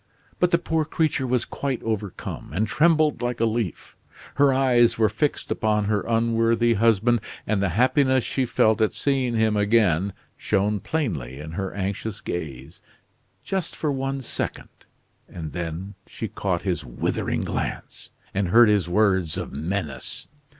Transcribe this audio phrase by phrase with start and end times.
[0.39, 3.95] But the poor creature was quite overcome, and trembled like a leaf.
[4.33, 9.35] Her eyes were fixed upon her unworthy husband, and the happiness she felt at seeing
[9.35, 12.81] him again shone plainly in her anxious gaze.
[13.43, 14.69] Just for one second;
[15.29, 20.27] and then she caught his withering glance and heard his words of menace.